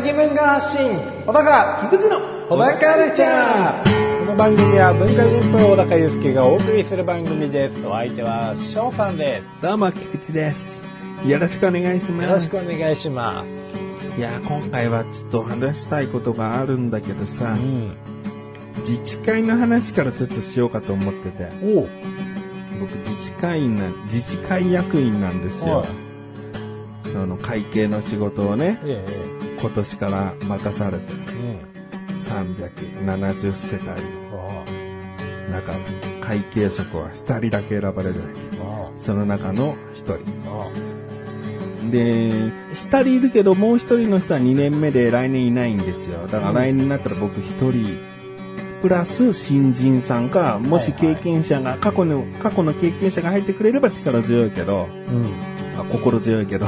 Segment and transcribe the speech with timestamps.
[0.00, 0.98] 小高的文化発信。
[1.26, 10.88] 小高菊池の小高カルチャーこの番組は文化人っぽい小高祐介がお送りする番組ですお相手は翔さんですどうも、菊池です。
[11.26, 12.26] よろしくお願いします。
[12.26, 17.94] よろしくお願いしますいや、今回はちょっと話したいことがあるんだけどさ、うん
[18.78, 21.88] 自治会の話からちょっとしようかと思ってて、おう
[22.80, 25.84] 僕自治会員な、自治会役員なんですよ。
[27.04, 29.04] あの、会計の仕事をね、え
[29.36, 31.80] え今年から任されて、えうん
[32.20, 33.90] 370世帯。
[34.32, 34.64] あ
[35.48, 35.72] の中、
[36.20, 38.26] 会計職は2人だけ選ばれるわ
[38.98, 39.04] け。
[39.04, 40.14] その中の1人。
[40.46, 40.68] あ
[41.90, 46.26] で、2人いるけど、もう1人の人は2年目で来年いないんですよ。
[46.26, 47.98] だから来年になったら僕1人、
[48.82, 55.26] プラス新人さんか、もし経験者が、過去の、過去の経験者が入ってくれれば力強いけど、うん。
[55.78, 56.66] あ心強いけど、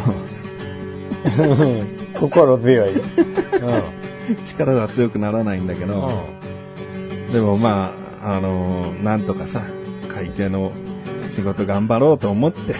[2.14, 2.98] 心強い。
[2.98, 4.44] うん。
[4.44, 6.10] 力が強くならないんだけど、
[7.32, 9.62] でもまあ、あのなんとかさ、
[10.08, 10.72] 会計の
[11.30, 12.76] 仕事頑張ろうと思って、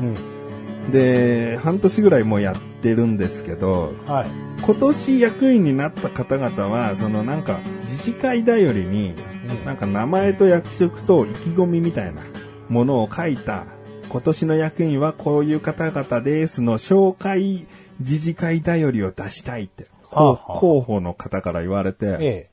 [0.00, 0.92] うん。
[0.92, 4.30] で、半年ぐらいもうやってるんですけど、はい。
[4.62, 9.14] 今年役員になった方々は、そのなんか、自治会だよりに、
[9.64, 12.22] なんか名前と役職と意気込みみたいな
[12.68, 13.66] ものを書いた、
[14.08, 17.66] 今年の役員はこういう方々ですの紹介
[18.00, 22.50] 自治会だよりを出したいって、はあはあ広報の方から言われて、え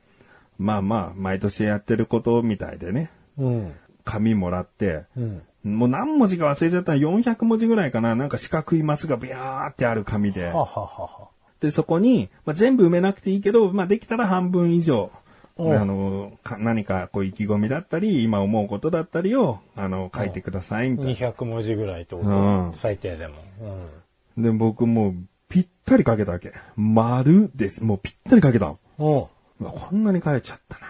[0.59, 3.41] まあまあ、毎年やってることみたいでね、え。
[3.41, 3.75] うん。
[4.03, 5.41] 紙もらって、うん。
[5.63, 11.27] もう何文字か忘れちゃったら400文字ぐらいかな、なんか四角いマスがビャーってある紙で、はははは。
[11.59, 15.11] で、そこに、まあ、全部埋めなくていいけど、まあ、できたら半分以上、
[15.59, 22.33] あうんの、か何かこう意気込みだったり、今思うことだったりを、あの、書いてください、みたい200文字ぐらいってこと、う
[22.69, 23.35] ん最低でも。
[24.37, 24.43] うん。
[24.43, 24.51] な。
[24.51, 25.15] で、僕もう、
[25.49, 26.53] ぴったり書けたわけ。
[26.75, 27.83] 丸です。
[27.83, 28.79] もうぴったり書けたの。
[28.97, 30.87] おうわこんなに書いちゃったな。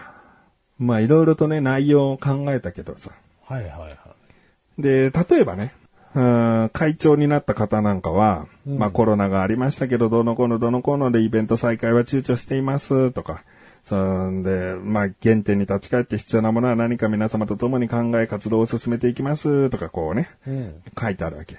[0.78, 3.10] まあ、いろいろとね、内容を考えたけどさ。
[3.44, 4.82] はいはいはい。
[4.82, 5.74] で、例えばね、
[6.14, 13.42] うん会長になった方なんかは、うんまあコロナがありましたけど、どのこのどのこのでイベント再開は躊躇していますとか、
[13.84, 20.82] そんで、まあ原点に立ち返って必要なものは何か皆様と共に考え活動を進めていきますとかこうね、うん。
[20.98, 21.56] 書いてあるわけ。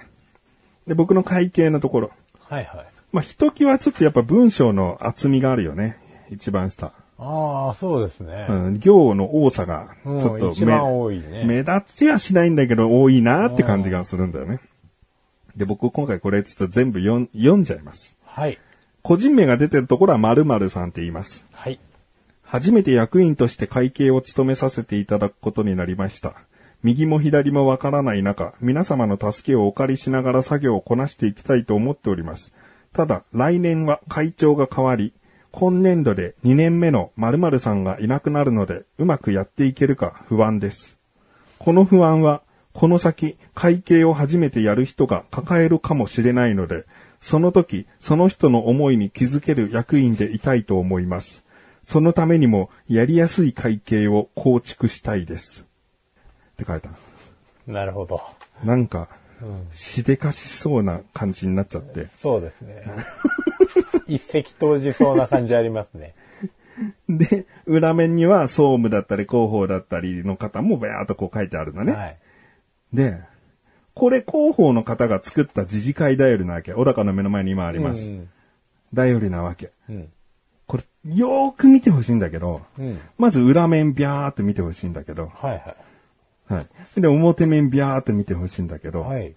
[0.86, 2.10] で、僕の会計のところ。
[2.40, 2.86] はいはい。
[3.12, 5.98] まあひときわちょっとやっぱ文章の厚みがあるよね。
[6.30, 6.92] 一番下。
[7.18, 8.46] ああ、そうですね。
[8.48, 14.60] うん、行の多さが、ちうんょっと一番多いね目立ちはしないんだけど、多いなって感じがするんだよね。
[15.56, 18.16] で、僕今回これちょっと全部読ん読んじゃいます。
[18.24, 18.58] はい。
[19.02, 21.46] 個人名が出てるところは〇〇さんって言います。
[21.52, 21.78] はい。
[22.42, 26.34] 初めて役員として会計を務めさせていただくことになりました。
[26.82, 32.54] 右も左もわからない中、皆様の助けをお借りしながら作業をこなしていきたいと思っております。
[32.92, 35.12] ただ、来年は会長が変わり、
[35.52, 40.98] 今年度で2年目の〇〇さんがいなくなるので、うまくやっていけるか不安です。
[41.58, 42.42] この不安は、
[42.72, 46.84] この先、会計を初めてやる人が抱えるかもしれないので、
[47.20, 51.44] その時、その人の思いに気づける役員でいたいと思います。
[51.82, 55.66] そのためにも、やりやすい会計を構築したいです。
[56.52, 56.90] って書いた。
[57.66, 58.20] なるほど。
[58.64, 59.19] なんか、うん。
[59.72, 62.06] しでかしそうな感じになっちゃって。
[62.20, 62.84] そうですね。
[64.06, 66.14] 一石投じそうな感じありますね。
[67.08, 71.92] で、裏面には総務だったり広報だったりの方もバーっとこう書いてあるのね。
[71.92, 72.18] はい。
[72.92, 73.22] で、
[73.94, 76.72] これ広報の方が作った自治会だよりなわけ。
[76.72, 78.08] 小高の目の前に今あります。
[78.08, 78.28] うん。
[78.94, 79.70] だよりなわけ。
[79.88, 80.08] うん。
[80.66, 80.84] これ、
[81.14, 82.98] よーく見てほしいんだけど、うん。
[83.18, 85.76] まず裏面ビャーって見てほしいんだけど、はいは
[86.50, 86.66] は
[86.96, 87.00] い。
[87.00, 89.04] で、表面ビャーって見てほしいんだけど、い。
[89.04, 89.34] はい。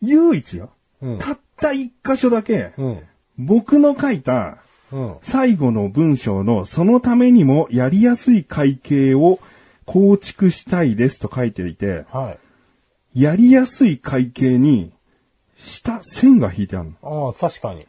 [0.00, 0.70] 唯一よ、
[1.02, 1.18] うん。
[1.18, 3.02] たった一箇所だけ、うん。
[3.38, 4.58] 僕の書いた
[4.92, 5.16] うん。
[5.22, 9.38] 最後の文章のそのためにもやりやすい会計を
[9.86, 12.36] 構築したいですと書いていて、は
[13.14, 13.22] い。
[13.22, 14.92] やりやすい会計に
[15.58, 17.26] 下線が引いてあるの。
[17.26, 17.86] ああ、確かに。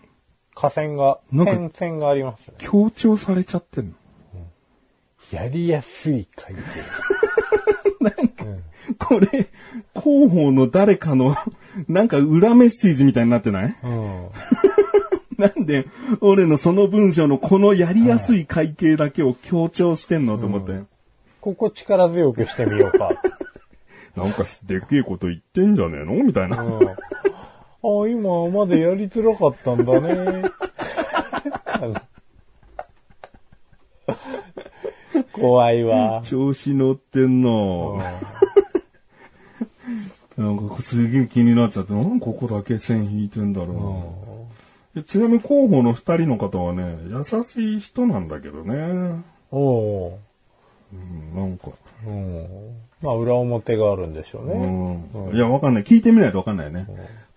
[0.54, 2.56] 河川が、点線がありますね。
[2.60, 3.94] 強調されちゃってるの。
[5.32, 6.62] やりやすい会計。
[9.00, 9.28] これ、
[9.96, 11.36] 広報の誰かの、
[11.88, 13.76] なんか裏メッセージみたいになってない？
[13.84, 14.28] うん。
[15.38, 15.86] なんで、
[16.20, 20.80] 俺のその文章のこのやりやすい会計だけを強調してんのと思って。
[21.40, 23.10] ここ力強くしてみようか。
[24.16, 26.24] なんかでけえこと言ってんじゃねえの？
[26.24, 26.62] みたいな。
[26.62, 26.88] うん。
[26.88, 30.44] あ、今までやりづらかったんだね。
[35.34, 36.22] こ怖いわ。
[36.24, 37.50] 調子乗ってんな
[40.38, 44.16] なんかすげえ気になっちゃって、なんかここだけ線引いてんだろ
[44.96, 45.02] うな。
[45.02, 49.24] でちなみに候補の二人の方はね、優しい人なんだけどね。
[49.52, 50.20] おお
[50.94, 51.68] うんなんか。
[52.06, 52.10] ー。
[52.10, 52.48] うん。
[53.02, 54.54] まあ、裏表があるんでしょうね。
[54.54, 55.36] うん。
[55.36, 55.84] いや、わかんない。
[55.84, 56.88] 聞いてみないとわかんないよね。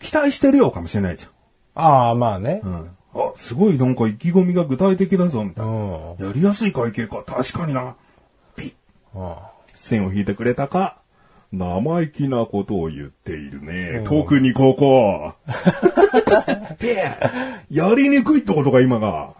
[0.00, 1.26] 期待してるよかもしれないじ
[1.74, 2.66] ああ、まあねゃ。
[2.66, 2.70] ん。
[2.70, 2.90] うん。
[3.14, 5.72] あ、すごいなんか意気込みが具体的だぞ、みたいな。
[5.72, 6.26] うん。
[6.26, 7.22] やりやすい会計か。
[7.24, 7.94] 確かにな。
[8.56, 8.74] ピッ。
[9.14, 10.96] うん線を引いてくれたか。
[11.56, 14.02] 生意気なことを言っているね。
[14.04, 15.34] 特にここ。
[16.78, 17.12] で、
[17.70, 19.34] やりにくいってことか、今が。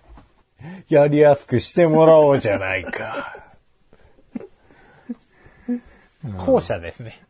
[0.88, 3.36] やりやすくしてもらおうじゃないか。
[6.38, 7.20] 後者ですね。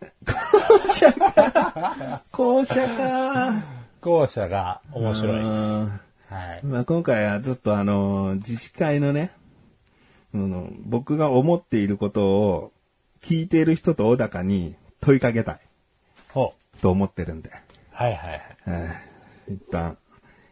[2.31, 3.63] 校舎か。
[4.01, 5.49] 後者が面白いです。
[5.49, 6.01] うん
[6.31, 6.67] はい。
[6.67, 9.33] まあ、今回はちょっとあの、自治会のね、
[10.35, 12.73] あの僕が思っていることを
[13.25, 15.61] 聞いている人と小高に問いかけたい
[16.29, 16.81] ほう。
[16.81, 17.51] と思ってるんで。
[17.91, 18.43] はいはいはい。
[18.67, 19.99] えー一旦、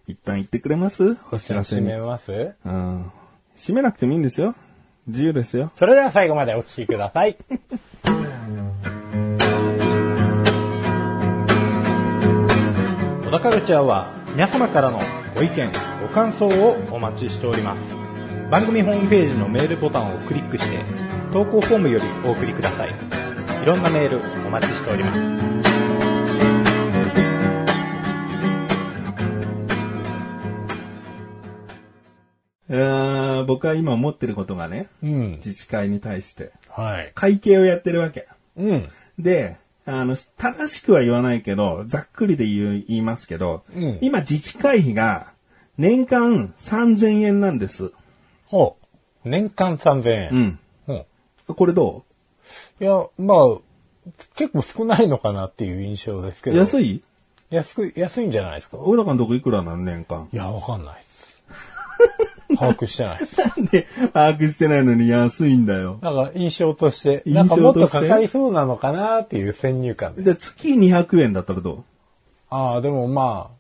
[0.07, 1.17] 一旦言ってくれます？
[1.33, 1.87] お知らせに。
[1.87, 2.55] 締めます？
[2.65, 3.11] うん。
[3.57, 4.55] 閉めなくてもいいんですよ。
[5.07, 5.71] 自由ですよ。
[5.77, 7.37] それでは最後までお聞きください。
[13.25, 15.01] 小田カルチャーは皆様からの
[15.35, 15.71] ご意見、
[16.03, 17.81] ご感想をお待ちしております。
[18.51, 20.77] 番組ホームページのメールボタンをクリックして
[21.33, 22.91] 投稿フォームよりお送りください。
[23.63, 25.19] いろんなメールお待ちしております。
[32.69, 35.31] えー僕は今思ってることがね、うん。
[35.37, 37.13] 自治会に対して、はい。
[37.15, 38.29] 会計をやってるわけ。
[38.57, 38.89] うん。
[39.19, 45.33] で、あの、正しくは言わないけど、ざっくりで言う言いますけど、うん今自治会費が
[45.79, 47.91] 年間3000円なんです。
[48.47, 48.77] ほ
[49.25, 49.29] う。
[49.29, 50.31] 年間3000円。
[50.31, 50.59] うん。
[51.49, 51.55] うん。
[51.55, 52.05] これど
[52.81, 56.57] いや、まあ、結構少ないのかなっていう印象ですけど。
[56.57, 57.03] 安い？
[57.51, 58.79] 安く、安いんじゃないですか？
[58.79, 60.29] 俺らのとこいくらなの年間？
[60.33, 61.13] いや、わかんないです。
[62.59, 63.39] 把握してないです。
[63.41, 65.99] なんで把握してないのに安いんだよ。
[66.03, 70.23] なんか印象として、印なんかもっ象とかかりそうなのかなっていう先入観で。
[70.23, 71.85] で、月200円だったらど
[72.51, 73.51] ああ、でもま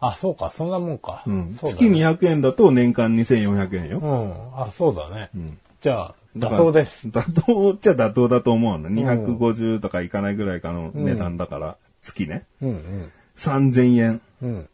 [0.00, 1.22] あ、あ、そうか、そんなもんか。
[1.26, 1.54] ううん。
[1.58, 2.06] そうだ月ね。
[2.06, 3.98] 200円だと年間2400円よ。
[3.98, 4.60] うん。
[4.60, 5.30] あ、そうだね。
[5.36, 7.08] んじゃあ、妥当です。。
[7.08, 8.90] 妥当っちゃ妥当だと思うの。
[8.90, 12.44] 250とかいかないぐらいかの値段だから、月ね。
[12.62, 13.12] うんうん。
[13.36, 14.20] 3000円。
[14.42, 14.68] うん。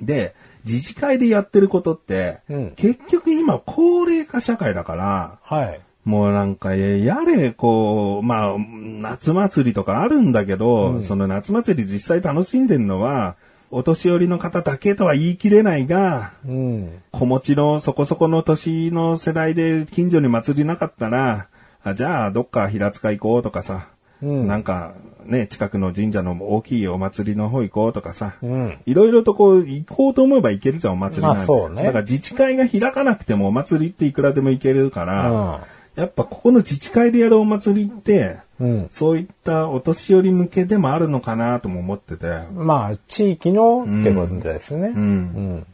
[0.00, 5.80] で、自治会でやってることって、うん結局今高齢化社会だから、はい。
[6.04, 13.36] もうなんか、やれ、こう、まあ、夏祭りとかあるんだけど、その夏祭り実際楽しんでるのは、
[13.70, 17.02] お年寄りの方だけとは言い切れないが、うん。
[17.12, 21.48] 子持ちのそこそこの年の世代で近所に祭りなかったら、
[21.82, 23.88] あじゃあどっか平塚行こうとかさ、
[24.22, 24.94] うんなんか
[25.24, 28.78] ね、近くの神社の大きいお祭りの方行こうとかさ、うん。
[28.86, 31.38] いろいろとこう、行こうと思えば行けるじゃん、お祭りなんて。
[31.38, 38.88] まあそうねだから自治会が開かなくてもお祭りっていくらでも行けるから、うんやっぱここの自治会でやるお祭りって、うん。
[38.90, 42.26] そういったお年寄り向けでもあるのかなとも思ってて。
[42.54, 44.88] まあ、地域のってことですね。
[44.88, 44.92] う。
[44.94, 45.20] うん
[45.56, 45.66] ん。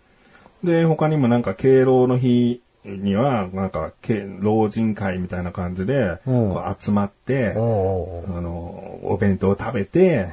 [0.65, 6.19] で、他にもなんか敬老の日には、なんか、け老人会みたいな感じで、
[6.81, 10.29] 集まって、おうあの、お弁当を食べて。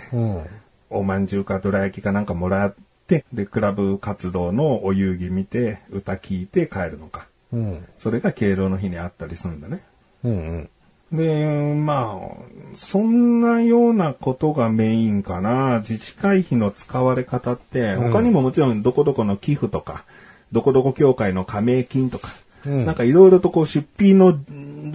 [0.89, 2.75] おまんじゅうかどら焼きかなんかもらっ
[3.07, 7.25] て、で、クラブ活動のお遊戯見て、歌聞いて帰るのか。
[7.53, 7.87] うん。
[7.97, 9.83] それが敬老の日にあったりするんだね。
[10.23, 10.69] うん。
[11.11, 15.79] で、まあ、そんなようなことがメインかな。
[15.79, 20.03] 自治会費の使われ方って、他にももちろんどこどこの寄付とか、
[20.51, 22.29] どこどこ協会の加盟金とか、
[22.65, 24.39] うんなんかいろいろとこう出費の、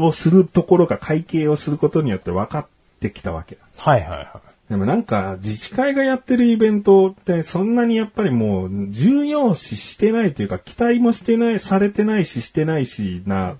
[0.00, 2.66] をするところが会計をすることによって分かっ
[3.00, 3.62] てきたわけだ。
[3.76, 13.56] はいはいはでもなんか自治会がやってるイベントってそんなにやっぱりもう重要視してないというか期待もしてない、されてないししてないしな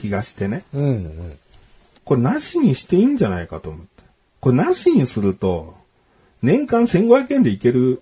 [0.00, 0.64] 気がしてね。
[0.74, 0.76] い。
[0.76, 1.38] うんうん。
[2.04, 3.86] これなしにしていいんじゃないかと思って。
[4.40, 5.74] これなしにすると、
[6.40, 8.00] 年間1500円でいける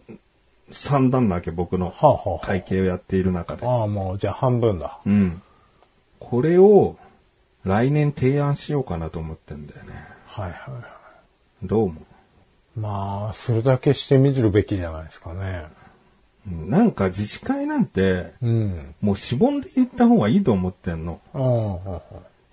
[0.70, 1.92] 算段なわけ、僕の
[2.42, 3.66] 会計をやっている中で。
[3.66, 5.00] あ、ああ、もうじゃあ半分だ。
[5.06, 5.42] うん。
[6.20, 6.96] これを
[7.64, 9.94] 来年提案しようかなと思ってんだよね。
[10.26, 10.82] はいはいはい。
[11.62, 12.00] どう思
[12.76, 15.64] まあ、それだけしてみるべきじゃないですかね。
[16.46, 18.94] なんか自治会なんて、うん。
[19.00, 21.20] もうしぼんで言った方がいいと思ってんの。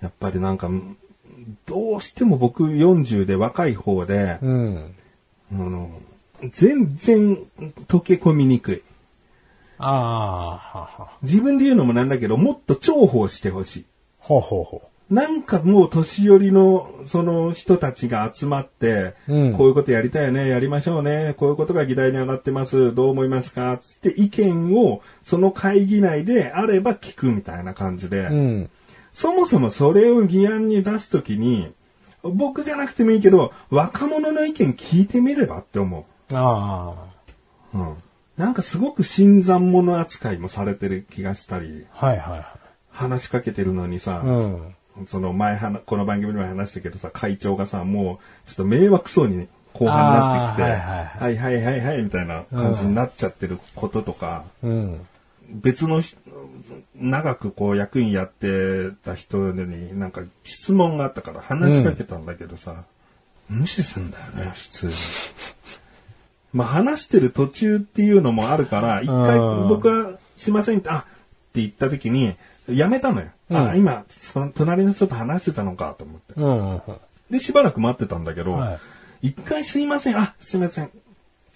[0.01, 0.69] やっぱりなんか、
[1.65, 4.95] どうしても僕40で若い方で、うん。
[5.51, 5.91] あの
[6.51, 7.37] 全然
[7.87, 8.83] 溶け込みにくい。
[9.77, 11.17] ああ。
[11.21, 13.85] 自分で言うのもなんだけど、もっと重宝してほしい。
[14.19, 28.33] ほうほうほなんかもう年寄りのその人たちが集まって、うんこういうことやりたいよね、やりましょうね、こういうことが議題に上がってます、どう思いますかつって意見をその会議内であれば聞くみたいな感じで、う。
[28.33, 28.69] うん。
[29.11, 31.71] そもそもそれを議案に出すときに、
[32.23, 36.95] 僕じゃなくてもいいけど、若者の意見聞いてみればって思あ
[37.75, 37.77] う。
[37.77, 37.95] うん。
[38.35, 42.07] なんかすごく新参者扱いもされてる気がしたり、あ。
[42.07, 42.55] はいはいは
[42.89, 44.27] 話しかけてるのにさ、い。
[44.27, 44.75] うん。
[45.07, 55.05] その前はな、この番組でも話したけどさ、会長がさ、もう、ちょっと迷惑そうに後半になってきて、はいはいはいはいはいみたいな感じになっちゃってることとか、うん。
[55.49, 56.17] 別の人
[56.95, 62.85] 長くこう役員やってた人になんか質問があったから話しかけたんだけどさ、
[63.49, 64.93] 無視すんだよね、普通に。
[66.53, 71.03] まあ話してる途中っていうのもあるから、一回うん僕はすいませんって、あっ
[71.53, 72.35] て言った時に、
[72.67, 73.27] やめたのよ。
[73.59, 76.33] あ、うん今、その隣の人と話してたのかと思って。
[76.35, 76.81] うん。
[77.31, 78.79] で、しばらく待ってたんだけど、は
[79.21, 80.85] 一回すいません、あ、すいません。
[80.85, 80.89] っ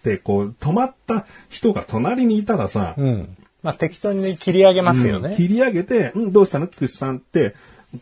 [0.04, 3.38] て、こう、止まった人が隣にいたらさ、うん。
[3.64, 5.30] まあ適当に切り上げますよね。
[5.30, 6.68] うん切り上げて、うん、どうしたの？
[6.68, 7.56] 菊池さんって、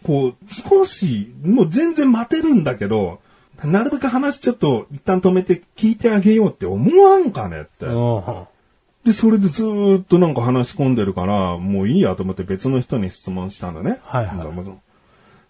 [0.03, 3.21] こう、少し、もう全然待てるんだけど、
[3.63, 7.85] なるべく話ちょっと一旦止めて聞いてあげようって思わんかねって。
[7.85, 8.23] うん。
[9.05, 13.99] で、それでずーっとなんか話し込んでるから、もういいやと思って別の人に質問したのね。
[14.03, 14.79] はいはいなんかもう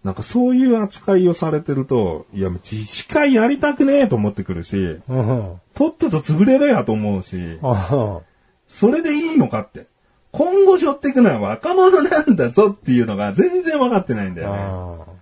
[0.03, 5.59] なんかそういう扱いをされてると、いや、もう自治会やりたくねえと思ってくるし、うん。
[5.73, 8.19] とっとと潰れろやと思うし、うん。
[8.67, 9.87] それでいいのかって。
[10.31, 15.15] 今後背負っていくのは若者なんだぞっていうのが全然分かってないんだよね。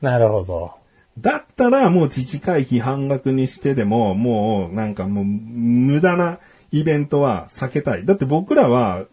[0.00, 0.72] なるほど。
[1.18, 6.40] だったらもう自治会費半額にしてでも、もうなんかもう無駄な
[6.72, 8.04] イベントは避けたい。
[8.04, 9.04] だって僕らは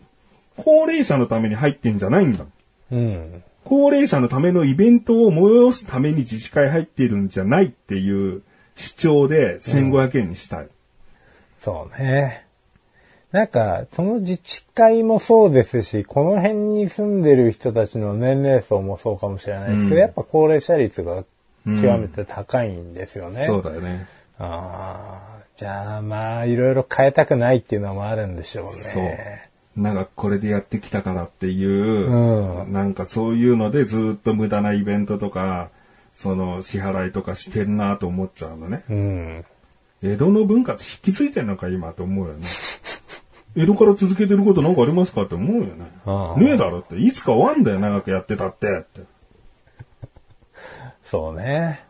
[0.58, 2.46] 高齢者のために入ってんじゃないんだ。
[2.92, 3.44] うん。
[3.64, 8.44] 高齢者のためのイベントを催すために自治会入っているんじゃないっていう
[8.76, 10.68] 主張で1500円にしたい。
[11.60, 12.46] そうね。
[13.32, 21.24] なんか、その自治会もそうですし、この辺に住んでる人たちの年齢層もそうかもしれないですけど、うんやっぱ高齢者率が
[21.66, 23.48] 極めて高いんですよね。
[23.48, 24.08] そうだよね。
[24.38, 28.72] ああ、じゃあまあ、いろいろ変えたくないっていうのもあるんでしょうね。
[28.72, 29.00] そ
[29.80, 29.82] う。
[29.82, 35.70] なんかこれでやってきたからっていう、うんなんかそういうのでずっと無駄なイベントとか、
[36.16, 38.84] その支払いとかしてるなと思っちゃうのね。
[38.90, 39.46] うん。
[40.04, 42.46] 江戸の文化って引き継いでんのか今と思うよね。
[43.56, 45.86] 江戸から続けてることなんかありますかって思うよね。
[46.06, 46.98] ああねえだろって。
[46.98, 48.80] いつか終わんだよ、長くやってたって。
[48.80, 49.02] って。
[51.04, 51.86] そうね。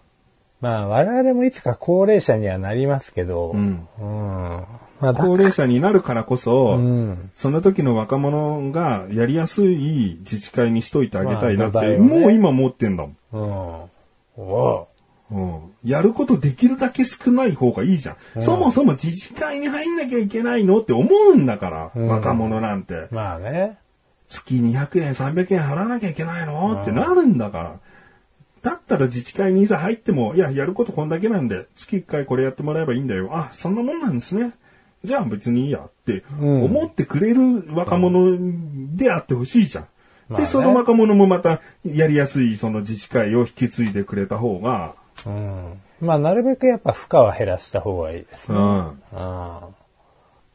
[0.63, 3.85] まあ、我々もいつか高齢者にはなりますけど、うん。
[3.99, 4.65] うん。
[5.01, 7.31] まあ、だ高齢者になるからこそ、うん。
[7.35, 13.89] その時の若者がやりやすい自治会にしといてあげたいなって、まあねもう今思ってんだもん。
[14.37, 14.41] うん。
[14.41, 14.87] お
[15.31, 18.15] うんやることできるだけ少ない方がいいじゃん。
[18.37, 23.07] うんそもそも自治会に入んなきゃいけないのって思うんだから、うん若者なんて。
[23.11, 23.77] まあね。
[24.29, 27.79] 月200円、300円払わなきゃいけないのってなるんだから。
[28.63, 33.29] だったら自治会にいざ入っても、いや、やることこんだけなんで、月1回これやってもらえばいいんだよ。
[33.33, 34.53] あ、そんなもんなんですね。
[35.03, 38.37] じゃあ別にいいやってうん思ってくれる若者
[38.95, 39.83] であってほしいじゃん。
[39.83, 39.89] で、
[40.29, 45.81] まあねその若者もまたやりやすいその自治会を引き継いでくれた方が、うん。
[45.99, 48.57] まあ、なるべくやっぱ負荷は減らした方がいいですね。
[48.57, 48.87] うん。
[48.87, 48.93] うん。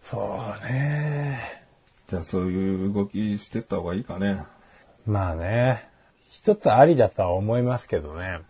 [0.02, 1.62] そうね。
[2.08, 4.44] じゃあそういう動きしてった方がいいかね。
[5.06, 5.88] まあね。
[6.48, 8.40] 一つありだとは思いますけどね。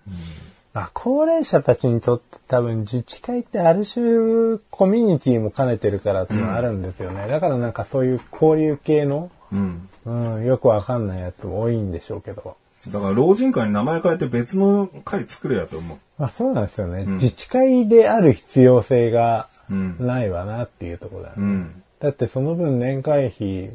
[0.73, 7.27] まあ、高齢者たちにとって多分自治会ってある種コミュニティも兼ねてるからっていうのはあるんですよね。
[7.27, 9.89] だからなんかそういう交流系の、うん。
[10.07, 12.57] うん、よくわかんないやつも多いんでしょうけど。
[12.87, 15.99] だから老人会に名前変えて別の会作れやと思う。
[16.19, 17.05] まあそうなんですよね。
[17.05, 19.97] ん自治会である必要性がうん。
[19.99, 21.35] ないわなっていうところだね。
[21.39, 21.83] うん。
[22.01, 23.71] だってその分年会費、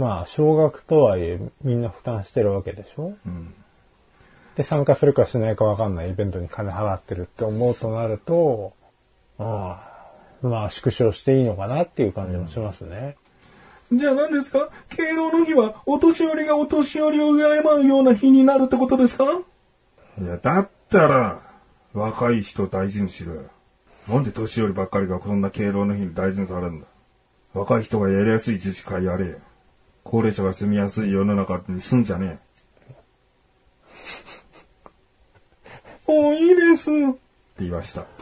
[0.00, 3.12] まあ少額とはいえみんな負担してるわけでしょ？
[3.26, 3.54] うん。
[4.56, 8.72] で、参加するかしないかわかんないイベントに金払ってるって思うとなると、
[9.38, 9.78] あ
[10.42, 13.16] あまあ縮小していいのかなっていう感じもしますね。
[13.92, 14.70] じゃあ何ですか？
[14.96, 17.42] 敬老の日はお年寄りがお年寄りを敬
[17.82, 19.24] うような日になるってことですか？
[19.24, 21.42] いや、だったら、
[21.92, 23.42] 若い人を大事にしろよ。
[24.08, 26.86] なんで年寄りばっかりがそんな敬老の日に大事にされるんだ？
[27.52, 29.38] 若い人がやりやすい自治会やれよ。
[30.04, 32.38] 高齢者が住みやすい世の中に住んじゃね
[36.08, 36.12] え。
[36.12, 36.90] もういいです。
[36.90, 36.98] って
[37.58, 38.06] 言いました。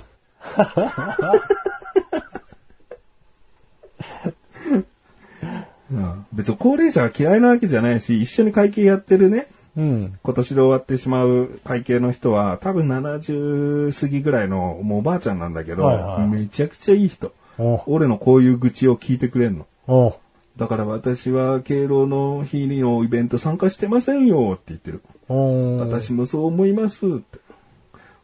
[5.91, 17.33] うん別に高齢者が嫌いなわけじゃないし、一緒に会計やってるね、今年で終わってしまう会計の人は、多分70過ぎぐらいの、もうおばあちゃんなんだけど、はいはいめちゃくちゃいい人。
[17.59, 20.19] お俺のこういう愚痴を聞いてくれんの。
[20.59, 25.03] おだから私は敬老の日のイベント参加してませんよって言ってる。
[25.29, 27.39] お私もそう思いますって。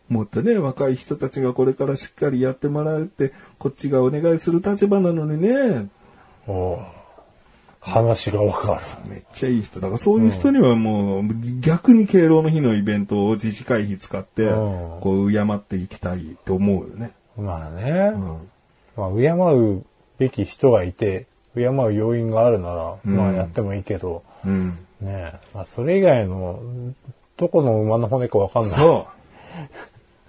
[0.08, 5.88] もっとね、若い人たちがこれからしっかりやってもらうって、こっちがお願いする立場なのにね、
[6.46, 6.78] お
[7.80, 9.80] 話がわかめっちゃいい人。
[9.80, 11.24] だからそういう人にはもう、
[11.60, 17.12] 逆に敬老の日のイベントを自治会費使って、うんこう、敬っていきたいと思うよね。
[17.36, 17.42] る。
[17.42, 18.12] まあね。
[18.14, 18.50] うん。
[18.96, 19.84] まあ、敬う
[20.18, 24.70] べき人がいて、敬う要因があるなら、うんまあやってもいいけど、うん。
[24.70, 25.32] ねえ。
[25.54, 26.60] まあ、それ以外の、
[27.36, 28.70] どこの馬の骨かわかんない。
[28.72, 29.14] そう。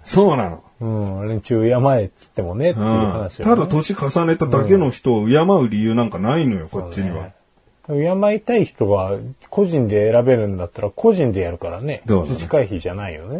[0.04, 0.62] そうなの。
[0.78, 3.10] うん、連中敬えって言ってもね、っていううん。
[3.12, 7.32] 話ただ年重ねただけの人を敬う理由なんかないのよ、こっちには。
[7.88, 9.16] 敬いたい人が
[9.48, 12.02] 個人で選べるんだったら個人でやるからね。
[12.06, 13.36] そう自治会費じゃないよね。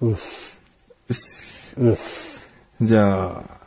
[0.00, 0.10] うん。
[0.10, 0.60] うっす。
[1.08, 2.50] うっすうっす。
[2.80, 3.57] じゃあ、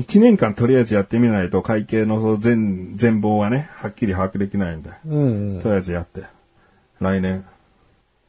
[0.00, 4.90] 一年間とりあえずやってみないと会計の全、全貌はね、はっきり把握できないんで。
[5.06, 5.62] うん、うん。
[5.62, 6.24] とりあえずやって。
[7.00, 7.44] 来年、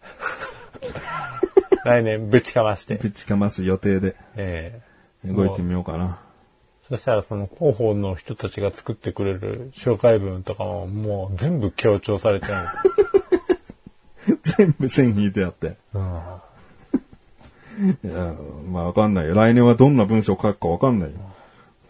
[1.86, 2.96] 来年ぶちかまして。
[2.96, 4.82] ぶちかます予定でえ
[5.26, 6.20] え動いてみようかな。
[6.90, 12.66] そしたらその広報の人たちが作ってくれる紹介文とかももう全部強調されちゃ
[14.44, 15.78] 全部線引いてやって。
[15.94, 16.00] う。
[16.00, 16.10] うん。
[18.04, 18.34] いや、
[18.70, 19.36] まあわかんないよ。
[19.36, 21.18] 来年はどんな文章を書くかわかんないよ。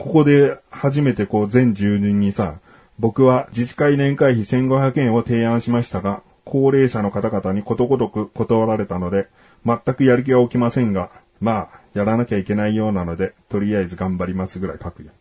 [0.01, 2.55] ここで初めてこう全住人にさ、
[2.97, 9.27] 僕は自治会年会費1500円を提案しましたが、高齢者の方々にことごとく断られたので、
[9.63, 15.11] 全くやる気は起きませんが、まあ、やらなきゃいけないようなので、とりあえず頑張りますぐらい書くよ。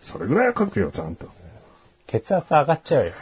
[0.00, 1.26] それぐらいは書くよ、ちゃんと。
[2.06, 3.12] 血圧上がっちゃうよ。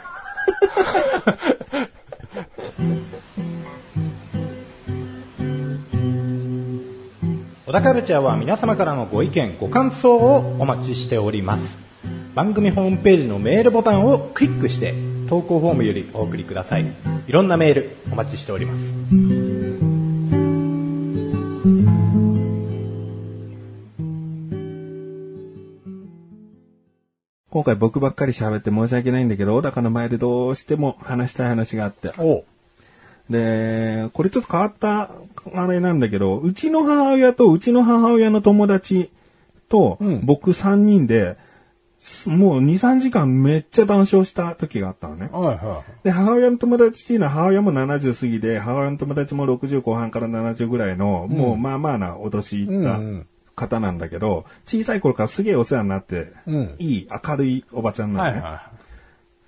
[7.69, 11.77] 小田カルチャーは皆様からのご意見、ご感想をお待ちしております。
[12.33, 14.95] 番組ホームページのメールボタンをクリックして、
[15.29, 16.91] 投稿フォームよりお送りください。
[17.27, 18.79] いろんなメールお待ちしております。
[27.51, 32.13] 今回僕ばっかり喋って申し訳ないんだけど、小高の前でどうしても話したい話があって。
[32.17, 32.45] お
[33.29, 35.11] で、これちょっと変わった
[35.55, 39.09] あれなんだけど、うちの母親とうちの母親の友達
[39.69, 41.37] とうん僕3人で、
[42.27, 45.29] もう2、3時間めっちゃ談笑した時があったのね。
[45.31, 58.13] はいはで、母親の友達っていうのは母親も70過ぎで、母親の友達も60後半から70ぐらいの、もうまあまあなお年いったうんうん方なんだけど、小さい頃からすげえお世話になって、うんいい明るいおばちゃんい。
[58.13, 58.39] なのね。
[58.39, 58.71] はいは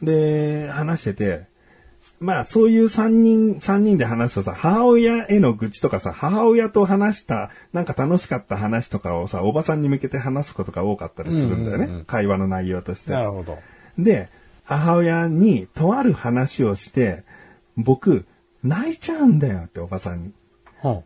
[0.01, 1.45] で、話してて、
[2.21, 11.86] まあそういう三人、三人で話すとさ、母親への愚痴とかさ、母親と話した、なんか楽しかった話とかをさ、おばさんに向けて話すことが多かったりするんだよね。
[11.86, 13.05] うんうんうん会話の内容としい。
[13.05, 13.12] て。
[13.12, 13.57] なるほど。
[13.97, 14.29] で、
[14.65, 17.23] 母親にとある話をして、
[17.75, 18.25] 僕、
[18.63, 20.31] 泣いちゃうんだよっておばさんに。
[20.84, 21.01] は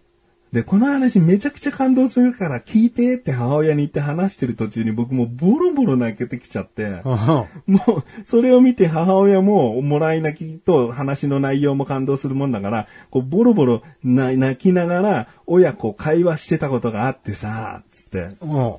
[0.55, 7.45] で、この話めちゃくちゃ感動するから聞いてって母親に言って話してる途中に僕もボロボロ泣けてきちゃって、あ。
[7.67, 18.37] もう、それを見て母親も、もらい泣きと話の内容も感動するもんだから、こう、ボロボロな泣きながら、親子会話してたことがあってさ、つって。
[18.39, 18.75] うん。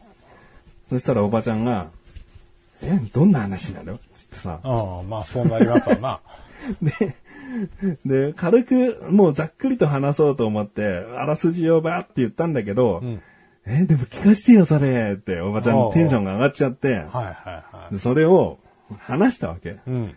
[0.89, 1.91] そしたらおばちゃんが、
[2.83, 3.99] え、どんな話なの？
[4.15, 4.61] つってさ。
[4.63, 6.21] ああ、まあそうなりますわな。
[6.83, 7.17] で、
[8.05, 10.85] で、軽く、もうざっくりと話そうと思って、
[11.17, 13.23] あらすじをばーって言ったんだけど、ん
[13.67, 18.59] え、でも聞かしてよ、それって、おばちゃんテンションが上がっちゃって、はいはいはでそれを
[18.99, 19.71] 話したわけ。
[19.71, 19.73] い。
[19.87, 20.15] うん。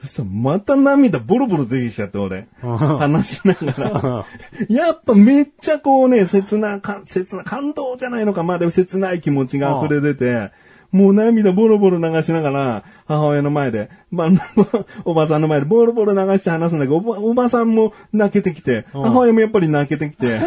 [0.00, 2.48] そしたらまた涙ボロボロ出てきちゃって、俺。
[2.60, 4.26] 話しながら。
[4.68, 10.50] やっぱめっちゃこうね、切な、か切な、感動じゃないのか、まあでも切ない気持ちが溢れ出て、
[10.90, 14.28] もう涙ボロボロ流しながら、母親の前で、まあ、
[15.04, 20.40] おばさんの前でボロボロ流して話すんだけど、おばおばさんも泣けてきて、母親もやっぱり泣けてきて、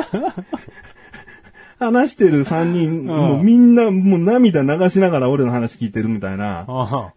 [1.80, 7.13] 話してる三人、もうみんなもう涙流しながら俺の話聞いてるみたいな、あ不思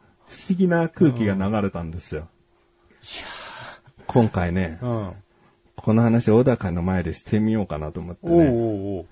[0.56, 2.28] 議な空気が流れたんですよ。
[4.06, 4.78] 今回ね。
[5.76, 8.48] この話、小高の前でしてみようかなと思っておうね。
[8.48, 9.06] おうおう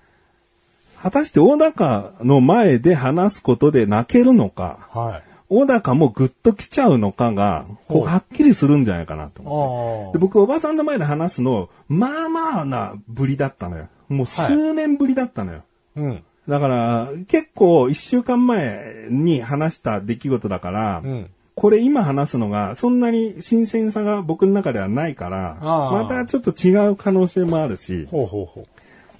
[1.03, 5.23] 果たして小高の前で話すことで泣けるのか、はい。
[5.49, 10.17] 小高もグッと来ちゃうのかが、こうはっきりするんじゃないかなと思って。
[10.17, 13.89] あで僕、おばさんの前で話すの、まあまあなぶりだったのよ。
[14.07, 15.63] もう数年ぶりだったのよ。
[15.97, 15.99] あ。
[15.99, 16.23] うん。
[16.47, 21.29] だから、結構一週間前に話した出来事だから、うん。
[21.55, 28.65] これ今話すのが、そんなに新鮮さが僕の中ではないから、またちょっと違う可能性もあるし、ほうほうほう。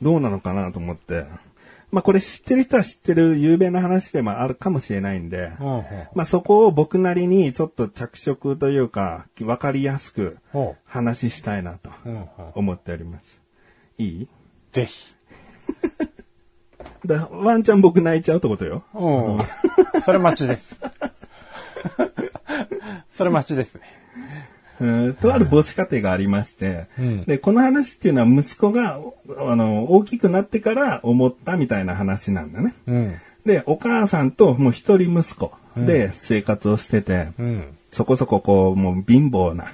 [0.02, 1.26] どうなのかなと思って。
[1.94, 5.52] まあこれ知ってる人は知ってる有名な話でもあるかもしれないんで、
[6.16, 10.40] まあそこを僕なりにちょっと着色というか、わかりやすく
[10.86, 11.92] 話したいなと。
[12.56, 13.40] 思っております。
[14.00, 14.28] いい？
[14.72, 15.14] ぜひ。
[17.06, 18.84] だワンちゃん僕泣いちゃうってことよ。
[18.96, 20.02] うん。
[20.02, 20.80] それ待ちです。
[23.16, 23.82] それ待ちですね。
[24.84, 29.00] うんとある母子家庭がありまして、うんで、この話っていうのは息子が、
[29.38, 32.74] あの、大きくなってから思ったみたいな話なんだね。
[32.88, 33.16] うん。
[33.46, 37.64] で、お母さんともう一人息子で生活をしてて、うん。
[37.92, 39.74] そこそここう、もう貧乏な。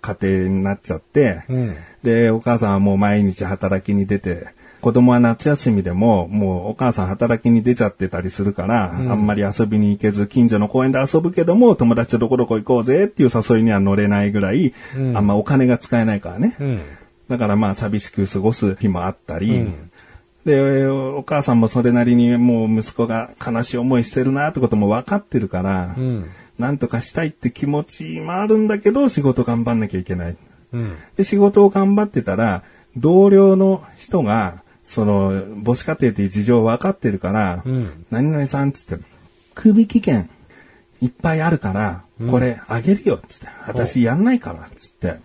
[0.00, 1.76] 家庭になっちゃって、うん。
[2.02, 4.46] で、お母さんはもう毎日働きに出て、
[4.80, 16.56] 子供は夏休みでも、もうお母さん働きに出ちゃってたりするから、あんまり遊びに行けず、近所の公園で遊ぶけども、友達とどこどこ行こうぜっていう誘いには乗れないぐらい、うんあんまお金が使えないからね。
[16.60, 16.82] うん。
[17.28, 19.90] だからまあ寂しく過ごす日もあったり、うん
[20.46, 26.30] で、お母さんもそれなりにもう息子が悲しい思いしてるなってことも分かってるから、うん。
[26.56, 30.36] なんとかしたいって気持ちもあるんだけど、仕事頑張んなきゃいけない。
[30.72, 30.96] うん。
[31.16, 32.62] で、仕事を頑張ってたら、
[32.96, 38.06] 同僚の人が、その、母子家庭っていう事情分かってるから、うん。
[38.10, 39.04] 何々さんっつって、
[39.54, 40.26] 首危険
[41.02, 45.16] いっぱいあるから、これあげるよっつって、私やんないからっつって。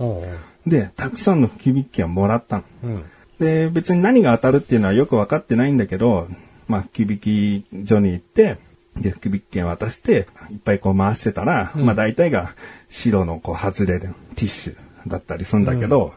[0.66, 2.64] で、たくさんの福引券をもらったの。
[2.84, 3.04] うん。
[3.40, 6.28] で、別に何が当たるっていうのはよく分かってないんだけど、
[6.68, 8.58] まあ、福引所に行って、
[8.98, 12.54] で、福引券渡して、いっぱいこう回してたら、まあ大体が
[12.90, 14.76] 白のこう外れるティッシュ
[15.08, 16.14] だったりするんだけど、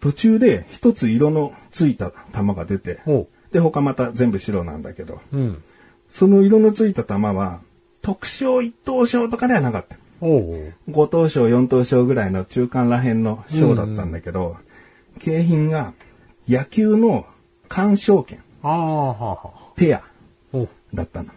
[0.00, 2.98] 途中で一つ色のついた玉が出て。
[3.52, 5.62] で、他また全部白なんだけど、うん。
[6.08, 7.60] その色のついた玉は、
[8.02, 9.96] 特賞一等賞とかではなかった。
[10.20, 10.72] おう。
[10.88, 14.56] 5等賞、4等賞ぐらいの中間らへんの賞だったんだけど、
[15.20, 15.92] 景品が
[16.48, 17.26] 野球の
[17.68, 18.40] 鑑賞券。
[19.76, 20.02] ペア。
[20.92, 21.30] だったの。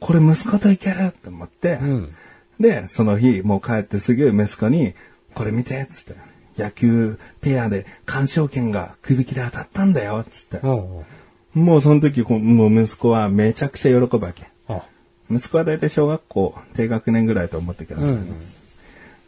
[0.00, 1.12] これ息子といける？
[1.22, 2.14] と思って、うん。
[2.58, 4.92] で、その日もう帰ってすぐ息子に、
[5.34, 6.20] これ見てっつって、
[6.60, 10.60] 野球ペアで鑑賞券が首引きで当たったんだよっつって。
[11.54, 14.48] もうその時もう息子はめちゃくちゃ喜ぶわけ。
[14.68, 14.82] あ。
[15.30, 18.16] 息子は大体小学校低学年ぐらいと思ってくださいね。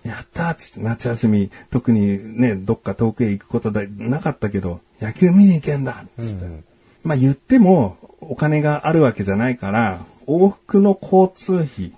[0.04, 0.10] うん。
[0.10, 6.44] やったーっつって夏休み、特にね、どっか遠くへ行くことでなかったけど、野球見に行けんだっつって。
[6.44, 6.64] うん
[7.04, 11.92] まあ言っても、お金があるわけじゃないから、往復の交通費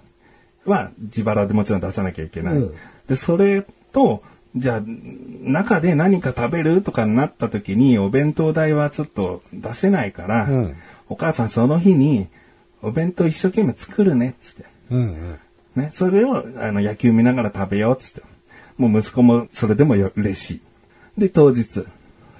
[0.64, 2.55] は自腹でもちろん出さなきゃいけない。
[2.57, 2.75] うん
[3.07, 4.23] で、それと、
[4.57, 4.83] じゃあ、
[5.43, 10.77] 中で何か食べるとかになった時に、お弁当代はちょっと出せないから、うん
[11.09, 12.29] お母さんその日に、
[12.83, 14.64] お弁当一生懸命作るね、っつって。
[14.90, 15.38] うん。
[15.77, 18.23] ね、それを、あの、野球見ながら食べようっつって。
[18.79, 20.51] もう息子もそれでもよ嬉し
[21.17, 21.21] い。
[21.21, 21.85] で、当日、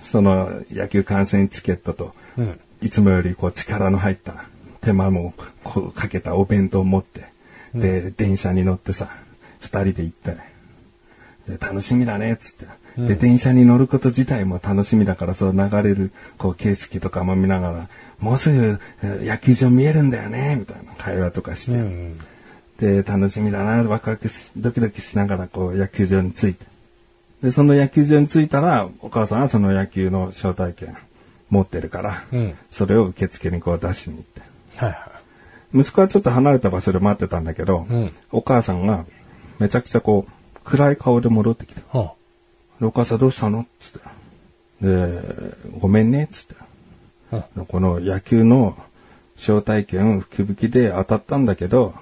[0.01, 2.61] その野球観戦チケットと、うん。
[2.83, 4.45] いつもよりこう力の入った
[4.83, 7.27] 手間もこうかけたお弁当を持って、
[7.75, 9.09] で、電車に乗ってさ、
[9.61, 10.39] 二人で行って、で
[11.61, 12.67] 楽しみだね、っつって。
[12.97, 21.73] で、電車に乗ること自体も楽しみだから、そう流れる、こう、景色とかも見ながら、もうすぐえ野球場見えるんだよね、みたいな会話とかして。
[21.73, 22.19] うん。
[22.79, 26.65] で、楽しみだな、ワクワクし、ドキドキしながら、こう、野球場に着いて。
[27.43, 30.97] で、その野球場に着いたら、お母さんはその野球の招待券
[31.51, 34.41] 持ってるから、うんそれを受付にこう出しに行って。
[34.77, 35.13] はいは
[35.75, 39.05] 息子はちょっと離れた場所で待ってたんだけど、うんお母さんが
[39.59, 40.33] めちゃくちゃこう、
[40.65, 41.81] 暗い顔で戻ってきた。
[41.81, 41.85] い。
[41.93, 42.15] は
[42.81, 43.67] でお母さんどうしたの？
[43.81, 44.01] つって。
[44.83, 45.23] で、
[45.79, 46.55] ごめんね、つって。
[47.31, 47.45] あ。
[47.69, 48.77] この野球の
[49.37, 51.95] 招待券福引きで当たったんだけど、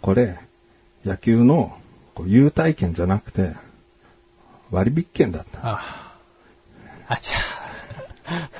[0.00, 0.38] これ、
[1.04, 1.76] 野球の
[2.14, 3.52] こう優待券じゃなくて、
[4.70, 5.60] 割引券だった。
[5.62, 6.14] あ。
[7.06, 8.50] あちゃ。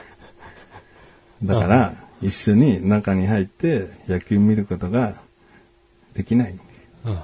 [1.43, 5.15] だから、一緒に中に入って野球見ることが
[6.15, 6.59] できない。
[7.05, 7.19] うん。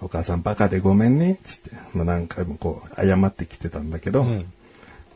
[0.00, 4.52] お母さんバカでごめんね、つって、もう何回もこう謝ってきてたんだけど、うん。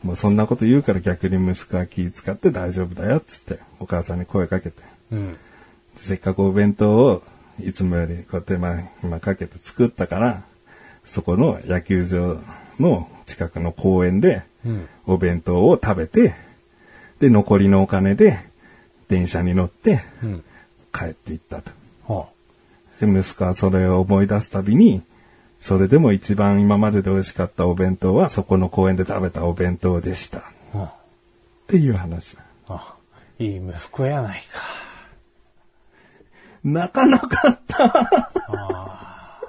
[0.03, 4.81] もうそんなこと言うから逆に息子は気使って大丈夫だよ、つって、お母さんに声かけて。
[5.11, 5.37] うん。
[5.97, 7.21] せっかくお弁当を
[7.59, 10.43] いつもよりこうやってまあ今かけて作ったから、
[11.05, 12.39] そこの野球場
[12.79, 14.87] の近くの公園でうん。
[15.05, 16.33] お弁当を食べて、
[17.19, 18.39] で、残りのお金で
[19.09, 20.43] 電車に乗ってうん。
[20.91, 21.71] 帰っていったと。
[23.05, 25.03] はで、息子はそれを思い出すたびに、
[25.59, 30.39] それでも一番今までで美味しかったお弁当はそこの公園で食べたお弁当でした。
[30.39, 30.41] っ
[30.73, 30.77] あ。
[30.77, 30.93] は
[31.67, 32.37] ていう話。
[32.67, 32.73] あ。
[32.73, 32.95] あ。
[33.39, 34.61] いい息子やないか。
[36.63, 39.39] 泣かなかった。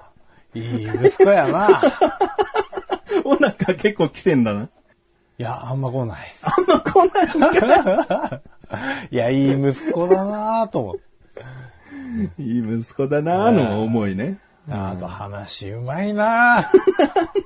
[0.55, 1.83] いい息子やな。
[3.25, 4.69] お腹結構来てんだな。
[5.39, 6.35] いや、あんま来ない。
[6.43, 8.43] あんま来ない。
[9.13, 11.12] いや、いい息子だなと思って。
[12.39, 14.39] いい息子だなーの思いね。
[14.69, 16.71] あと話うまいな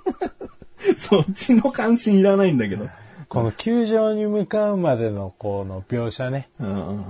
[0.98, 2.88] そっちの関心いらないんだけど。
[3.28, 6.48] この球場に向かうまでのこの描写ね。
[6.60, 7.04] うん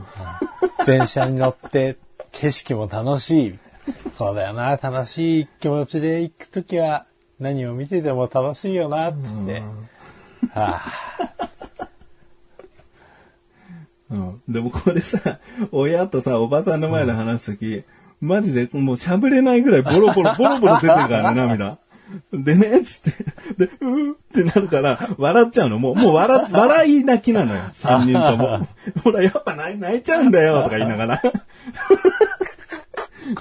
[0.87, 1.97] 電車に乗って
[2.33, 3.59] 景色も楽しい。
[4.17, 7.07] そうだよな、楽しい気持ちで行くときは
[7.39, 9.63] 何を見てても楽しいよな、つって。
[10.53, 10.83] はあ、
[14.11, 15.41] うんでもこれさ、
[15.73, 17.85] 親とさ、おばさんの前で話すとき、
[18.21, 21.79] マジでもう喋れないぐらいボロボロ、ボロボロ出てるからね、涙。
[22.33, 25.79] でね、つって、で、うーってなるから、笑っちゃうの。
[25.79, 28.69] もう、もう笑、笑い泣きなのよ、三人とも。
[29.03, 31.23] ほら、やっぱ泣い泣いちゃうんだよ、とか言いながら。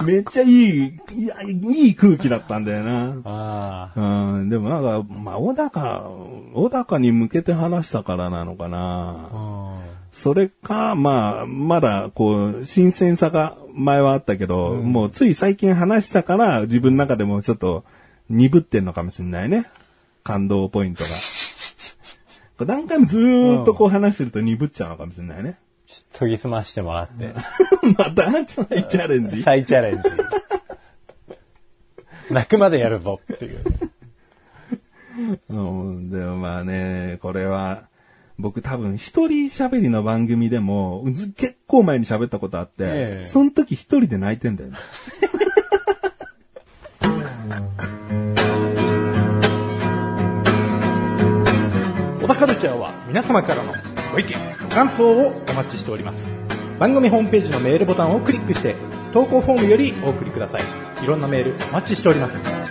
[0.04, 3.20] めっちゃいい、いや、いい空気だったんだよな。
[3.24, 3.92] あ
[4.34, 6.10] うん、でもなんか、まあ、小高、
[6.54, 9.78] 小高に向けて話したからなのかな。
[10.16, 10.20] あ。
[10.20, 17.84] それか、まあ、まだ、こう、新鮮さが前はあったけど、もうつい最近話したから、自分の中でもちょっと
[18.30, 19.66] 鈍ってんのかもしれないね。
[20.24, 21.10] 感動ポイントが。
[22.58, 25.58] こう何回もずーっとこう話してると鈍っちゃうのかもしれないね。
[26.18, 27.34] 研ぎ澄ましてもらって。
[27.96, 29.42] また、再チャレンジ。
[29.42, 30.10] 再チャレンジ。
[32.32, 33.60] 泣くまでやるぞっていう。
[35.48, 35.54] う
[35.92, 37.84] ん、でもまあね、これは、
[38.38, 44.76] 僕多分一人喋りの番組でも、ず結構前に喋ったことあって、ええその時一人で泣いてんだよね。
[52.20, 53.72] 小田カルチャーは皆様からの
[54.12, 56.18] ご意見、ご感想をお待ちしております。
[56.78, 58.74] 番組ホームページのメールボタンをクリックして、
[59.14, 60.62] 投稿フォームよりお送りください。
[61.02, 62.65] いろんなメールお待ちしております。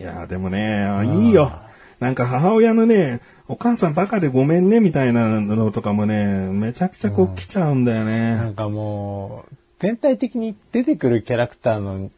[0.00, 1.52] いやーでもね、いいよ。
[2.00, 8.36] なんか母親のね、お母さんバカでごめんねみたいなのとかもね、めちゃくちゃこう来ちゃうんだよね。
[8.36, 12.10] なんかもう、全体的に出てくるキャラクターの、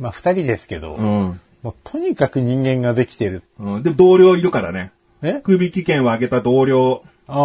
[0.00, 1.40] まあ二人ですけど、うん。
[1.62, 3.42] もうとにかく人間ができてる。
[3.58, 4.92] うん、で、同僚いるからね。
[5.22, 5.40] え？
[5.40, 7.36] 首危険を挙げた同僚、ああ。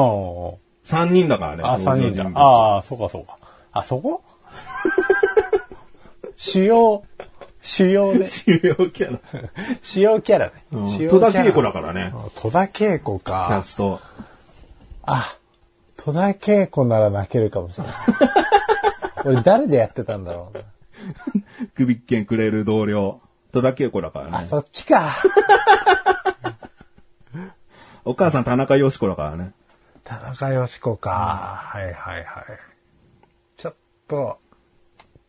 [0.86, 1.64] 3人だからね。
[1.66, 2.30] あ、三人だ。
[2.34, 2.40] あ。
[2.40, 3.38] ああ、そうかそうか。
[3.72, 4.24] あ、そこ？
[6.36, 7.04] 主要、
[7.64, 9.20] 主要で、 主要キャラ。
[9.82, 10.52] 主要キャラね。
[10.72, 11.70] うん主要戸田恵子だ。
[11.70, 12.14] だからね。
[12.36, 13.64] 戸田恵子キャか。
[13.64, 14.02] スト。
[15.04, 15.36] あ、
[15.98, 17.94] 戸田恵子なら泣けるかもしれない。
[19.26, 20.64] 俺誰でやってたんだろうな。
[21.76, 23.22] 首危険くれる同僚。
[23.54, 24.48] 戸田恵子だからあ、ね。
[24.50, 25.10] そっちか。
[28.06, 29.54] お母さん田中よし子だからね。
[30.04, 31.62] 田中よし子か。
[31.64, 32.46] はいはいはい。
[33.56, 33.76] ちょっ
[34.10, 34.38] と、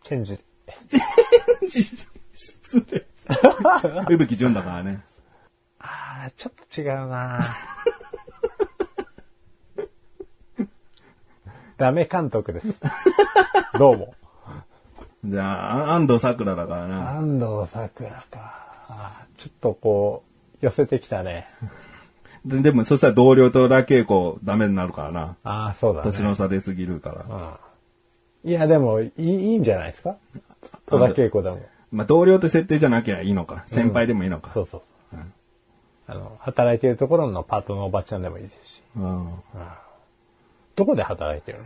[0.03, 0.39] チェンジ。
[2.35, 3.07] 失礼。
[3.27, 3.39] だ
[4.63, 5.01] からね。
[5.79, 7.41] ああ、ちょっと違うな。
[11.77, 12.75] ダメ監督です。
[13.79, 14.15] どうも。
[15.25, 17.11] じゃあ、安藤桜だからな。
[17.13, 19.25] 安藤桜か。
[19.37, 20.23] ちょっとこ
[20.63, 21.47] う、寄せてきたね。
[22.45, 25.37] ででも、そしたら同僚と田恵子ダメになるからな。
[25.45, 26.05] ああ、そうだね。
[26.05, 27.59] 年の差出すぎるから。
[28.45, 30.17] いや、でもいい、いいんじゃないですか？
[30.87, 31.61] 戸田恵子でも。
[31.95, 33.63] まあ、同僚って設定じゃなきゃいいのか。
[33.67, 34.51] 先輩でもいいのか。
[34.51, 34.83] そうそう。
[36.07, 38.83] あの、働いてるところのパートのおばちゃんでもいいですし。
[38.97, 39.29] うん。
[40.75, 41.65] どこで働いてるの？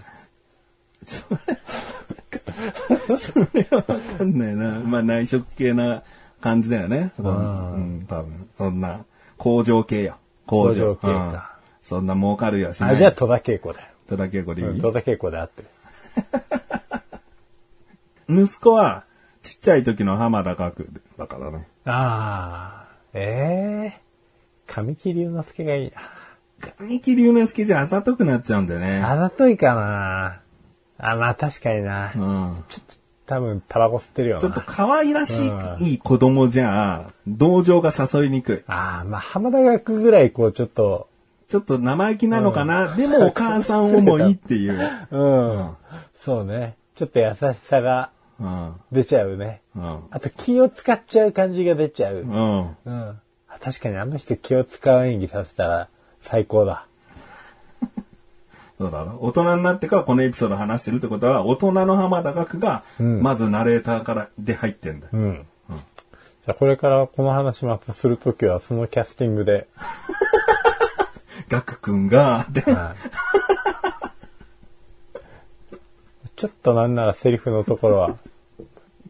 [3.18, 3.82] それはわ
[4.18, 4.80] かんないな。
[4.80, 6.02] まあ、内職系な
[6.40, 7.12] 感じだよね。
[7.18, 8.48] うん、多分。
[8.56, 9.04] そんな、
[9.38, 10.18] 工場系や。
[10.46, 11.40] 工場工場系かうん
[11.82, 12.94] そんな儲かるやしない。
[12.94, 13.86] あ、じゃあ戸田恵子だよ。
[14.08, 15.68] 戸田恵子でいい、うん戸田恵子であってる。
[18.44, 19.04] 息子は、
[19.48, 21.66] ちっちゃい時の浜田学だからね。
[21.86, 24.00] ああ、ええ
[24.66, 26.02] 神木隆之介がいいな。
[26.76, 29.02] 神木隆之介じゃあざとくなっちゃうんだよね。
[29.02, 30.40] あざといかな。
[30.98, 32.12] あ、まあ確かにな。
[32.14, 32.64] うん。
[33.24, 34.42] 多分タバコ吸ってるよな。
[34.42, 38.62] ちょっと可愛らしい子供じゃ、同情が誘いにくい。
[38.66, 41.08] ああ、まあ浜田学ぐらいこうちょっと、
[41.48, 44.78] ちょっと生意気なのかな、でもお母さん思いっていう。
[45.10, 45.70] うん。
[46.20, 46.76] そうね。
[46.96, 48.74] ちょっと優しさがうん。
[48.92, 49.62] 出ちゃうね。
[49.74, 50.04] うん。
[50.10, 52.16] あと気を使っちゃう感じが出ちゃう。
[52.16, 52.76] うん。
[52.84, 53.20] うん。
[53.48, 55.88] あ確かにあの人気を使う演技させたら
[56.20, 56.86] 最高だ。
[58.78, 59.18] そうだろ。
[59.20, 65.12] 大人になってからこのエピソード話してるってことは、大人の浜田学が、まずナレーターからで入ってんだよ。
[65.14, 65.46] うん。
[65.68, 69.66] じゃあこれからこの話またするときはそのキャスティングで
[71.48, 72.64] ガク君が、って。
[76.36, 78.16] ちょっとなんならセリフのところは、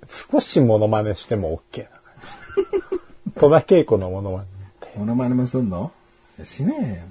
[0.08, 2.00] 少しモノマネしても OK な感
[3.26, 3.32] じ。
[3.38, 4.46] 戸田恵子のモノマネっ
[4.80, 4.98] て。
[4.98, 5.92] モノマネもすんの？
[6.44, 7.08] しね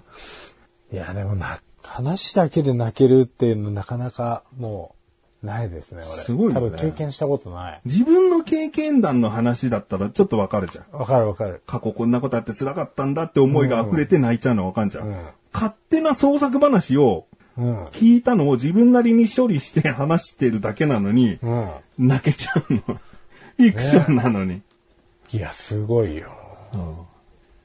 [0.91, 4.95] いや、でもな、話だけで泣けるっていうのなかなかも
[5.43, 6.23] う、ないですね、俺。
[6.23, 7.81] すごいよね多分経験したことないえよ。。
[7.85, 10.97] 自分の経験談の話だったらちょっとわかるじゃん。
[10.97, 11.61] わかるわかる。
[11.67, 15.07] 過去こんなことあって辛かったんだって思いが溢れて泣いちゃうのはわかんじゃん。
[15.07, 17.25] うん勝手な創作話を
[17.57, 17.85] うん。
[17.87, 21.69] 聞いたのを自分なりに処理して話してるだけなのに、うん。
[21.97, 22.79] 泣けちゃうの。
[23.57, 24.61] フィクションなのに。
[25.31, 26.29] いや、すごいよ。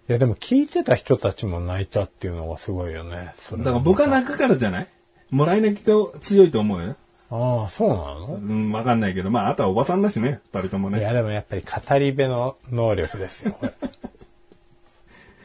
[0.09, 3.35] いや、でも聞いてた人たちも泣いたっていうのがすごいよね。
[3.52, 4.88] だから僕は泣くからじゃない？
[5.31, 6.96] もらい泣きが強いと思うよ。
[7.31, 8.35] ああ、そうなの？
[8.42, 10.98] うん、わかんないけど、まあ、あとはおばさんだしね、二人ともね。
[10.98, 13.72] いや、でもやっぱり語り部の能力ですよ、これ。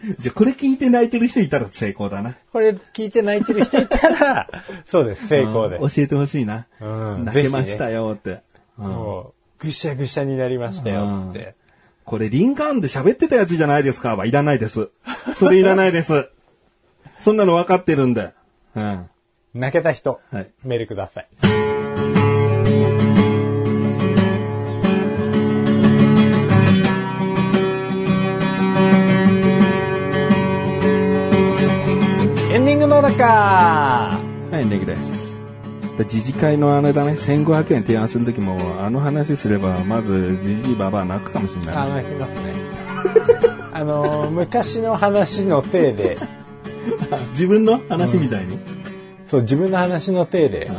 [0.20, 2.36] じゃあ、これ聞いて泣いてる人いたら成功だな。
[2.52, 4.48] これ聞いて泣いてる人いたら、
[4.86, 5.90] そうです、成功でうん。
[5.90, 6.68] 教えてほしいな。
[6.80, 8.32] うん泣けましたよって。
[8.32, 8.38] うん
[8.78, 11.56] もう、ぐしゃぐしゃになりましたよ、って。
[12.06, 14.90] これ、リンカーンで喋ってたやつじゃないですかはいらないです。
[15.34, 16.30] それいらないです。
[17.20, 18.34] そんなの分かってるんで。
[18.76, 19.10] うん。
[19.56, 21.57] 泣けた人、はいメールください。
[33.18, 35.42] ディングの中はい、ネギです。
[35.98, 42.04] で自治会のあれだね、1500円提案するときも、あの話すれば、まず、じじいばば泣くかもしれあ、ない。
[42.04, 42.54] 泣きますね。
[43.74, 46.18] あの、昔の話の体で、
[47.32, 48.60] 自分の話みたいに？
[49.26, 50.76] そう、自分の話の体で、うん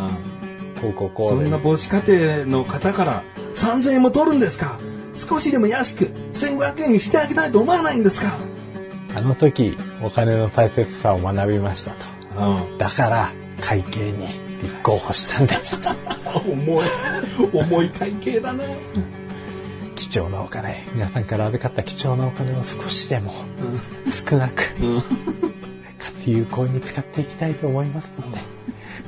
[0.81, 1.59] こうこうこでそうんな。
[1.59, 3.25] 母子家庭の方から
[3.57, 4.79] 3000円も取るんですか？
[5.17, 8.37] 少しでも安く1500円にしてあげたいと思わないんですか？
[9.17, 12.07] あの時、お金の大切さを学びましたと。
[12.39, 12.79] うん。
[12.79, 14.27] だから、会計に
[14.63, 15.91] 立候補したんですと。
[16.51, 16.87] 重い、
[17.53, 18.65] 重い会計だね。
[19.95, 23.33] 貴重なお金、皆さんから預かった貴重なお金を少しでも
[24.29, 25.01] 少なく、うん。
[25.01, 25.07] か
[26.23, 28.39] つ有効に使っていきたいと思いますので、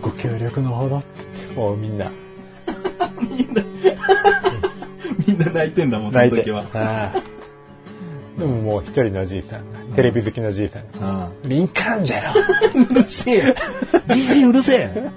[0.02, 2.10] ご協力のほどってもうみんな
[5.26, 6.30] みんな泣いてんだもん、その。
[6.30, 6.64] 時は。
[8.40, 12.84] でももう一人のじいさんが、テレビ好きのじいさんが、うリンカーンじゃろん。
[12.84, 13.54] うるせえ。
[14.08, 15.10] じじいうるせえ。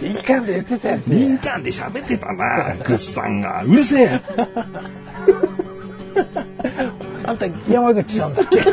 [0.00, 1.38] リンカーンで言ってたやつ民や。
[1.38, 3.62] 間で喋ってたな、グッさんが。
[3.62, 4.20] うるせえ。
[7.24, 8.58] あんた山口さんだっけ？
[8.58, 8.68] うる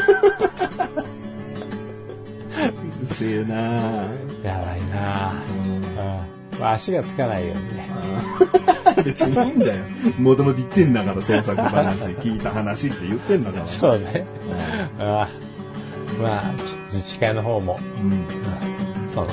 [3.14, 4.12] せえな。
[4.44, 5.36] やばいな
[6.62, 7.90] まあ足がつかないようにね。
[9.04, 9.84] 別にいいんだよ。
[10.20, 13.66] もともと言ってんだから、創作話、聞いた話って言ってんだから。
[13.66, 14.26] そうね。
[15.00, 15.30] ああ
[16.22, 18.12] まあ、ち自治会の方も、うん。
[18.12, 18.26] うん
[19.14, 19.28] その、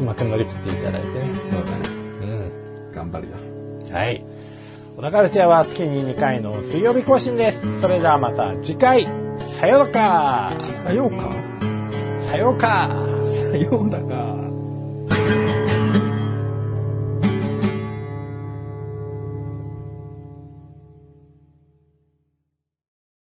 [0.00, 1.12] うまく乗り切っていただいてね。
[1.50, 1.88] そうだね。
[2.22, 2.92] うん。
[2.92, 3.36] 頑張るよ。
[3.92, 4.24] はい。
[4.96, 7.80] 小田カルチャーは月に2回の水曜日更新です。
[7.80, 9.06] それではまた次回、
[9.58, 11.30] さようかさようか
[12.18, 12.88] さようか
[13.50, 14.29] さようだか。